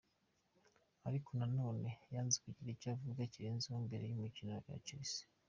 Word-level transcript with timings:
Ariko 1.07 1.29
nanone 1.39 1.89
yanze 2.13 2.37
kugira 2.45 2.69
icyo 2.75 2.87
avuga 2.95 3.29
kirenzeho 3.33 3.77
mbere 3.87 4.03
y'umukino 4.05 4.53
na 4.69 4.77
Chelsea. 4.87 5.25